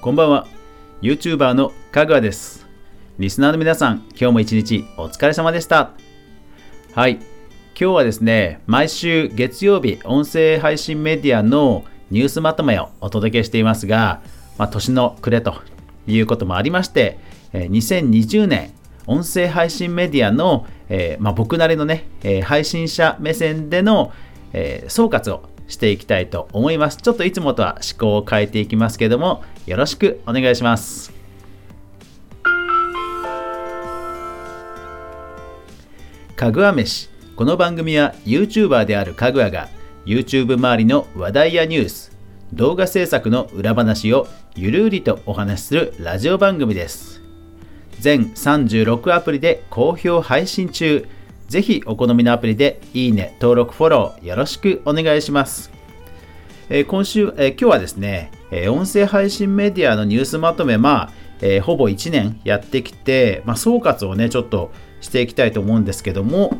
[0.00, 0.46] こんばんは。
[1.02, 2.64] YouTuber のかぐわです。
[3.18, 5.90] リスナーの皆さん今日も一日お疲れ様でした。
[6.94, 7.14] はい。
[7.16, 7.24] 今
[7.74, 14.22] 日はですね毎週月曜日音声配信メディアのニュースまとめをお届けしていますが、
[14.56, 15.56] まあ、年の暮れと
[16.06, 17.18] いうこともありまして
[17.52, 18.72] 2020年
[19.08, 24.12] 音声配信メディアの、えー、まあ、僕なりのね、えー、配信者目線での、
[24.52, 26.96] えー、総括をしていきたいと思います。
[26.96, 31.12] ちょっといつもとは思考を変えていきますけども、よろしくお願いします。
[36.34, 37.10] かぐわ飯。
[37.36, 39.68] この番組は YouTuber であるかぐわが
[40.06, 42.12] YouTube 周りの話題やニュース、
[42.52, 47.20] 動画制作の裏話をゆるりとお話しするラジオ番組です。
[48.00, 51.06] 全36アプリで好評配信中。
[51.48, 55.72] ぜひお好みのアプリでいいね、登録、フォローよろしくお願いします。
[56.68, 66.58] えー、今週、えー、今日はですね、えー、音声配信メディアのニュースまとめ、まあ、えほぼ1年やってきて、まあ、総括をね、ちょっとしていきたいと思うんですけども、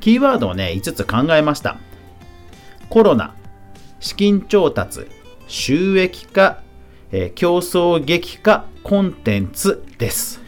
[0.00, 1.78] キーワードをね、5つ考えました。
[2.90, 3.34] コロナ、
[4.00, 5.06] 資金調達、
[5.46, 6.60] 収益化、
[7.10, 10.42] え競争激化、コンテンツです。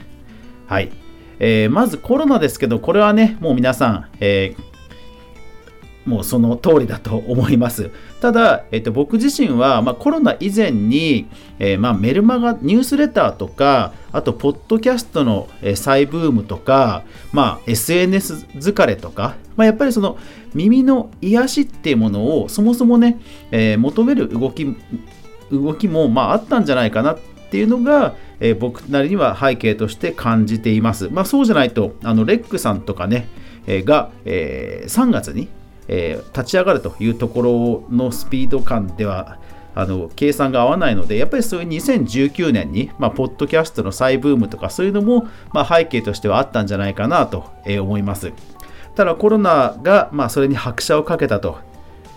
[0.66, 1.05] はい。
[1.38, 7.90] えー、まずコロナですけど、これはね、もう皆さん、えー、もうその通りだと思います。
[8.20, 11.26] ただ、えっと、僕自身は、まあ、コロナ以前に、
[11.58, 20.16] えー、まあ、メルマガ、ニュースレターとか、あと、ポッドキャストの、え再ブームとか、まあ、SNS 疲れとか、まあ、やっぱりその
[20.54, 23.18] 耳の癒しっていうものをそもそもね、
[23.50, 24.64] え求める動き、
[25.50, 27.16] 動きも、まあ、あったんじゃないかな
[27.46, 31.08] っていうのが、えー、僕なりには背景として感じています。
[31.10, 33.28] まあ、そうじゃないと、あのレックさんとかね、
[33.66, 35.48] えー、が、えー、3月に、
[35.88, 39.38] えー、立ち上がるというところのスピード感では、
[39.78, 48.32] あの計算が合わないので、やっぱりそういう2019年に、まあ、ポッドキャストの再ブームとかそういうのも、まあ、背景としてはあったんじゃないかなと思います。
[48.94, 51.58] ただコロナが、まあ、それに拍車をかけたと、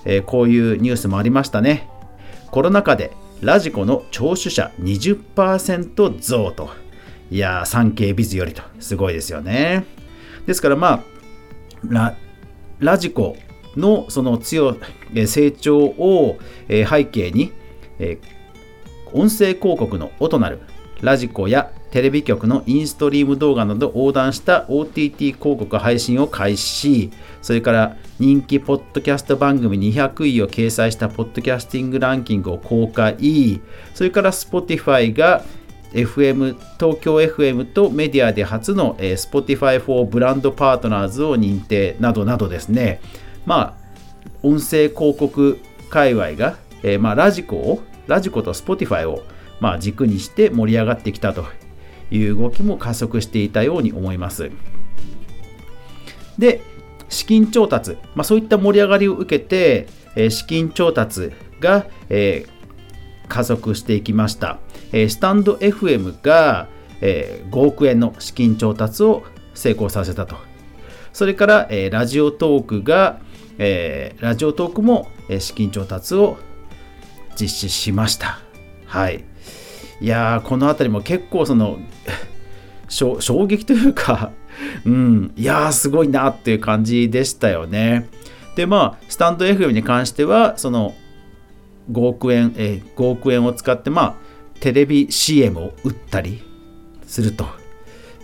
[0.05, 1.89] えー、こういうニュースもありましたね。
[2.49, 3.11] コロナ禍で
[3.41, 6.69] ラジコの聴取者20%増と。
[7.31, 8.61] いやー、産経ビズよりと。
[8.79, 9.85] すごいですよね。
[10.45, 11.03] ですからまあ、
[11.87, 12.17] ラ
[12.79, 13.37] ラジコ
[13.77, 14.77] のその強
[15.25, 17.53] 成長を背景に、
[19.13, 20.59] 音声広告の音なる
[21.01, 27.11] ラジコやテレビ局のインストリーム動画など横断した OTT 広告配信を開始。
[27.41, 33.61] それから人気ポッドキャスト番組200位を掲載したポッドキャスティングランキングを公開。
[33.93, 35.43] それから Spotify が
[35.93, 41.95] FM 東京 FM とメディアで初の Spotify for ブランドパートナーズを認定。
[41.99, 43.01] などなどですね。
[43.45, 43.79] まあ
[44.43, 45.59] 音声広告
[45.89, 49.23] 界隈が、えー、まあラジコをラジコと Spotify を
[49.59, 51.45] まあ軸にして盛り上がってきたと
[52.11, 54.51] いう動きも加速していたように思います。
[56.37, 56.61] で、
[57.09, 64.59] 資金調達、まあ、そういった盛り上がりを受けて、えー、資金調達が、えー、加速していきました。
[64.91, 66.67] えー、スタンド FM が、
[67.01, 70.35] え5億円の資金調達を成功させたと。
[71.13, 73.21] それから、えラジオトークが、
[73.57, 76.37] えラジオトークも、え資金調達を
[77.39, 78.39] 実施しました。
[78.85, 79.28] はい。
[80.01, 81.79] いや、この辺りも結構その、
[82.87, 84.31] 衝撃というか
[84.85, 88.09] うん、いやー、すごいなっていう感じでしたよね。
[88.55, 90.95] で、まあ、スタンド FM に関しては、その
[91.91, 94.15] 5億円、えー、5億円を使って、まあ、
[94.59, 96.41] テレビ CM を打ったり
[97.05, 97.45] すると。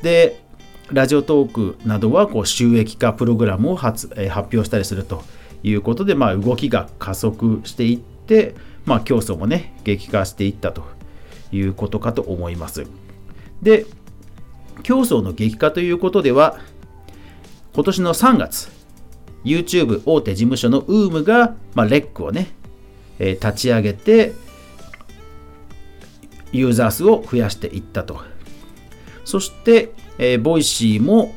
[0.01, 0.43] で、
[0.91, 5.23] ラジオトークなどはこう収益化プログラムを発,、え、発表したりすると
[5.63, 10.83] いうことで、まあ、動きが加速していって、まあ、競争もね、激化していったと
[11.51, 12.85] いうことかと思います。
[13.61, 13.85] で、
[14.83, 16.57] 競争の激化ということでは、
[17.73, 18.69] 今年の3月、
[19.43, 22.47] YouTube 大手事務所の UM が、まあ、レックをね、
[23.19, 24.33] えー、立ち上げて、
[26.51, 28.19] ユーザー数を増やしていったと。
[29.23, 31.33] そして、えー、 Voicyも、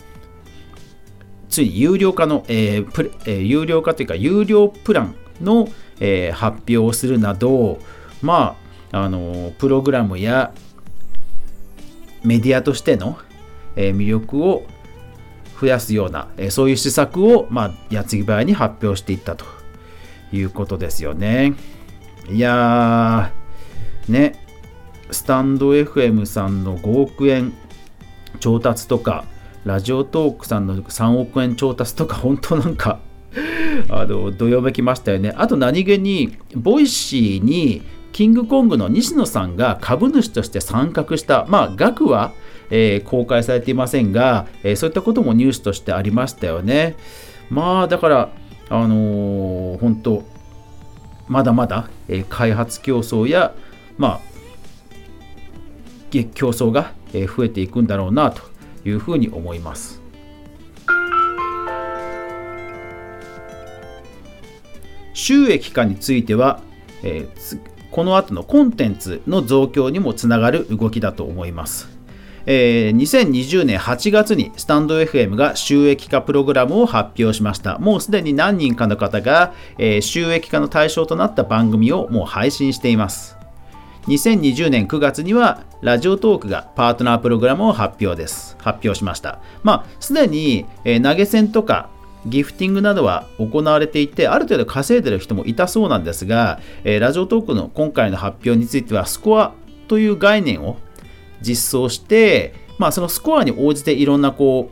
[1.49, 5.69] ついに有料化の、えープえー、有料化というか、有料プランの、
[6.00, 7.81] え、発表をするなど、
[8.23, 10.52] まあ、あのプログラムや
[12.25, 13.19] メディアとしての、
[13.76, 14.64] え魅力を
[15.61, 19.44] 増やすような、えそういう施策を、まあ、矢継ぎ早に発表していったと
[20.32, 21.55] いうことですよね。
[22.31, 24.44] いやー、ね、
[25.11, 27.52] スタンド FM さんの5億円
[28.40, 29.25] 調達とか、
[29.65, 33.00] Radiotalkさんの3億円調達とか、 本当なんか
[33.88, 35.32] あの、どよめきましたよね。
[35.37, 37.82] あと何気に、 Voicyに
[38.13, 42.33] キングコングの西野さんが株主として参画した、まあ、額は、
[42.71, 46.97] えー、公開されていませんが、えー、そういったこともニュースとしてありましたよね。
[47.51, 48.31] まあだから、
[48.69, 50.25] あのー、本当
[51.29, 53.55] まだまだ、えー、開発競争や、
[53.97, 54.21] まあ、
[56.11, 58.43] 競争が増えていくんだろうなと
[58.85, 60.01] いうふうに思います。
[65.13, 66.63] 収益化については、
[67.03, 71.99] えー、この後のコンテンツの増強にもつながる動きだと思います。
[72.50, 77.79] えー、2020年8月にスタンド FM が収益化プログラムを発表しました。
[77.79, 83.37] もうすでに何人かの方が、えー、収益化の対象となった番組をもう配信しています。
[84.06, 88.56] 2020年9月にはラジオトークがパートナープログラムを発表です。
[88.58, 89.40] 発表しました。
[89.62, 91.90] まあ、すでに、えー、投げ銭とか
[92.26, 99.55] ギフティングなどは行われていて、ある程度稼いでる人もいたそうなんですが、え、ラジオトークの今回の発表については、スコア
[99.87, 100.76] という概念を
[101.41, 104.70] 実装して、まあ、そのスコアに応じていろんなこ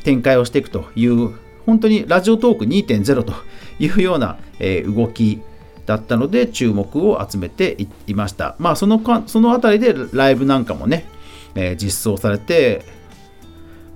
[0.00, 1.30] う展開をしていくという、
[1.66, 3.32] 本当にラジオトーク2.0と
[3.78, 5.40] いうような、え、動き
[5.86, 8.56] だったので注目を集めていました。
[8.58, 11.06] まあそのかそのあたりでライブなんかもね、
[11.54, 12.84] え、実装されて、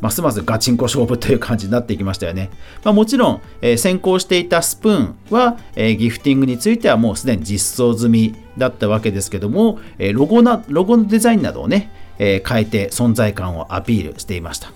[0.03, 2.51] ますますガチンコ勝負という感じになっていきましたよね。
[2.83, 14.73] まあ、もちろん、えー、先行していたスプーンは、えー、ギフティングについてはもうすでに実装済みだったわけですけども、えー、ロゴなロゴのデザインなどをね、え変えて存在感をアピールしていました。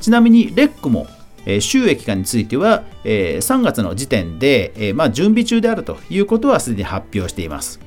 [0.00, 1.06] ちなみにレックも
[1.44, 7.80] え収益化については、え3月の時点で、えま、準備中であるということはすでに発表しています。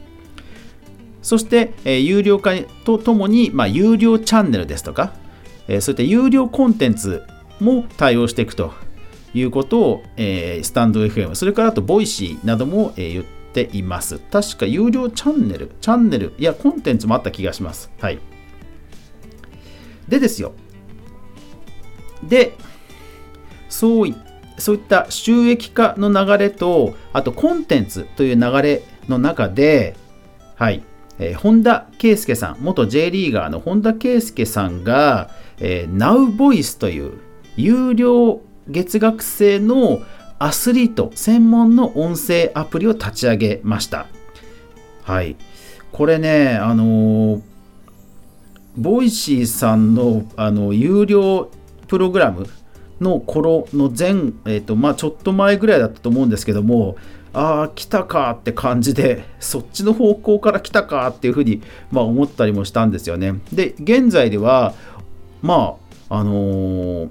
[1.22, 2.54] そして、え有料化
[2.86, 5.14] とともに、ま、有料チャンネルですとか、
[5.68, 7.24] えそういった有料コンテンツ
[7.60, 8.74] も対応していくと
[9.34, 14.20] いうことを、えスタンド FM、それからあと Voicyなども、え言っています。
[14.20, 17.92] 確か有料チャンネル、チャンネル、いや、コンテンツもあった気がします。
[18.00, 18.20] はい。
[20.08, 20.54] でですよ。
[22.24, 22.56] で、
[23.70, 24.16] そうい
[24.58, 29.96] そういった収益化の流れと、あとコンテンツという流れの中で、
[30.56, 30.84] はい、
[31.20, 37.14] えー、本田圭佑さん、元 J リーガーの本田圭佑さんが、え、NowVoice という
[37.56, 40.02] 有料月額制の
[40.40, 44.08] アスリート専門の音声アプリを立ち上げました。
[45.04, 45.36] はい。
[45.92, 47.42] これね、あのー、
[48.76, 51.52] ボイシーさんのあの有料
[51.88, 52.48] プログラム
[53.00, 54.10] の頃の前、
[54.46, 56.96] えーとまあ、ちょっと前ぐらいだったと思うんですけども
[57.34, 61.62] ああ来たかって感じで そっちの方向から来たかっていうふうに、
[61.92, 63.36] まあ、思ったりもしたんですよね。
[63.52, 64.74] で現在では
[65.44, 65.76] ま
[66.10, 67.10] ああのー、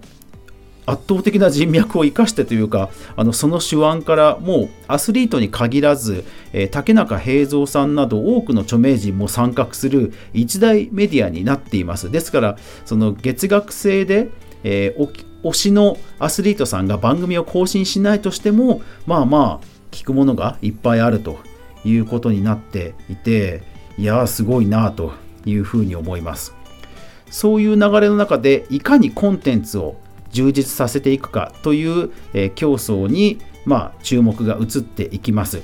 [0.86, 12.10] 圧倒的な人脈を生かしてというかあのその手腕からもうアスリートに限らず、えー、竹中平蔵さんなど多くの著名人も参画する一大メディアになっています。
[12.10, 14.30] ですからその月額制で、
[14.64, 21.38] えー、推しのアスリートさんが番組を更新しないとしてもまあまあ聞くものがいっぱいあると
[21.84, 23.62] いうことになっていて
[23.98, 25.12] いやすごいなと
[25.44, 26.61] いうふうに思います。
[27.32, 29.96] そういう流れの中でいかにコンテンツを
[30.30, 32.10] 充実させていくかという、
[32.54, 35.62] 競争に、まあ、注目が移っていきます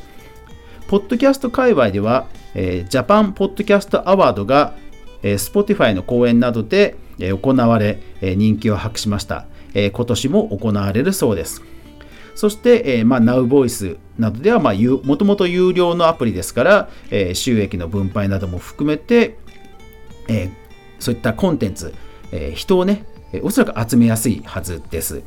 [0.89, 4.75] ポッドキャスト界隈では、ジャパンポッドキャストアワードが、
[5.23, 11.63] えー、Spotify の講演などで、行われ、人気を博しました今年も行われるそうです。
[12.35, 16.89] そして、えー、まあ、NowVoice などでは、まあ、もともと有料のアプリですから、
[17.35, 19.37] 収益の分配なども含めて、
[20.99, 21.95] そういったコンテンツ、
[22.33, 23.05] え人をね、
[23.43, 25.23] おそらく集めやすいはずです。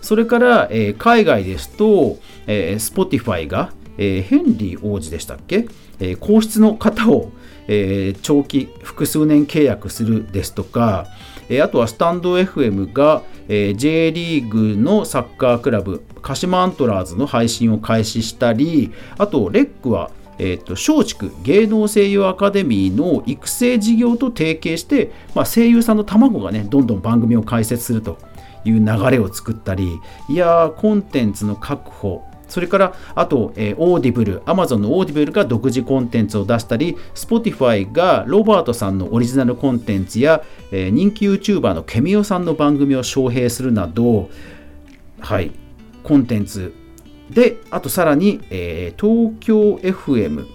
[0.00, 5.66] それから、え海外ですと、え Spotify が、えヘンリー王子でしたっけ、
[6.00, 7.30] え皇室の方を、
[7.68, 11.06] え長期複数年契約するですとか、
[11.48, 28.18] えあとはスタンド FM が、え J リーグのサッカークラブ鹿島アントラーズの配信を開始したりあとレックはえーと、松竹芸能声優アカデミーの育成事業と提携して、まあ、声優さんの卵がねどんどん番組を開設すると
[28.64, 44.28] いう流れを作ったりいやコンテンツの確保それから、あと、えー、オーディブル、アマゾンのオーディブルが独自コンテンツを出したり、Spotify がロバートさんのオリジナルコンテンツや、えー、人気 YouTuber の kemioさんの番組を招聘するなど、
[45.20, 45.52] はい、
[46.02, 46.74] コンテンツ
[47.34, 50.46] で、あとさらに、えー、東京 FM、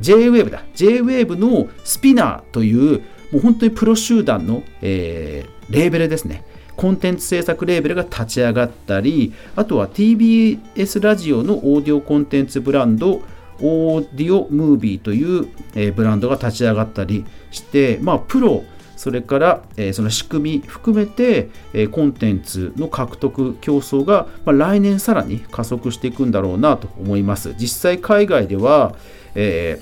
[0.00, 3.00] J-WAVE だ、JWAVE のスピナーという、
[3.32, 6.44] もう本当にプロ集団の、えー、レーベルですね。
[6.76, 13.22] コンテンツ制作レーベルが立ち上がったり、あとは TBS ラジオのオーディオコンテンツブランド、
[13.60, 18.64] オーディオムービーという、えー、ブランドが立ち上がったりして、まあ、プロ
[18.96, 27.54] それから、え、その仕組み含めて、え、コンテンツの獲得競争が、ま、来年さらに加速していくんだろうなと思います。
[27.58, 28.94] 実際海外では、
[29.34, 29.80] え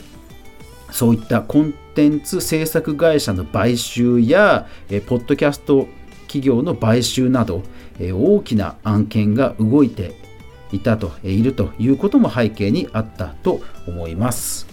[0.89, 5.89] ー、そういったコンテンツ制作会社の買収や、え、ポッドキャスト
[6.23, 7.63] 企業の買収など、
[7.99, 10.15] え、大きな案件が動いて
[10.73, 14.72] いたと、いるということも背景にあったと思います。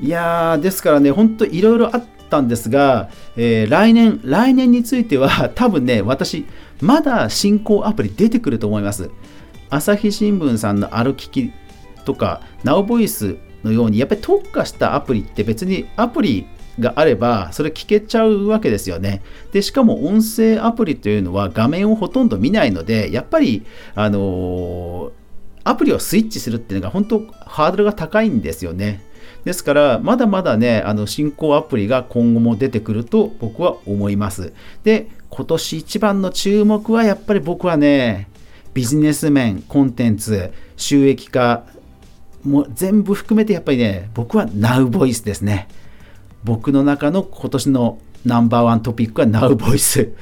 [0.00, 6.46] いやー、ですからね、本当いろいろあったんですが、えー、来年、来年については 多分ね、私、
[6.80, 9.10] まだ進行アプリ出てくると思います。
[9.70, 11.50] 朝日新聞さんの歩きき
[12.04, 16.46] とか、ナウボイスのように、やっぱり特化したアプリって別にアプリ
[16.78, 19.22] があれば、それ聞けちゃうわけですよね。
[19.52, 23.64] で、しかも音声アプリというのは画面をほとんど見ないので、やっぱり、
[23.96, 25.10] あのー、
[25.64, 29.07] アプリをスイッチするっていうのが本当ハードルが高いんですよね。
[29.48, 34.52] ですから、まだまだね、あの進行アプリが今後も出てくると僕は思います。
[34.84, 38.28] で、今年一番の注目はやっぱり僕はね、
[38.74, 41.64] ビジネス面、コンテンツ、収益化、
[42.44, 45.68] もう全部含めてやっぱりね、僕は Now Voice ですね。
[46.44, 50.12] 僕の中の今年のナンバーワントピックは Now Voice。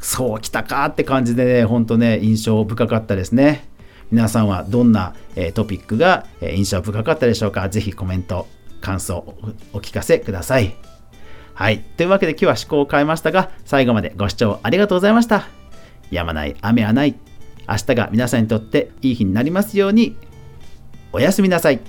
[0.00, 3.68] そうきたかって感じでね、ほんとね、印象深かったですね。
[4.12, 7.68] 皆さんはどんな、えトピックが、え印象深かったでしょうか？
[7.68, 8.46] ぜひコメント、
[8.80, 9.36] 感想を
[9.72, 10.74] お聞かせください。
[11.54, 11.80] はい。
[11.80, 15.46] というわけで今日は思考を変えましたが、最後までご視聴ありがとうございました。
[16.10, 17.16] やまない雨はない。
[17.68, 20.16] 明日が皆さんにとっていい日になりますように。
[21.12, 21.80] おやすみなさい。